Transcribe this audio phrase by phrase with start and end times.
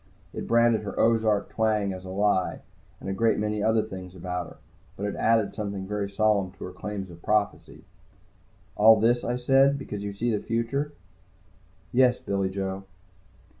[0.33, 2.61] It branded her Ozark twang as a lie,
[2.99, 4.57] and a great many other things about her.
[4.97, 7.83] But it added something very solid to her claims of prophecy.
[8.75, 9.77] "All this," I said.
[9.77, 10.93] "Because you see the future?"
[11.91, 12.85] "Yes, Billy Joe."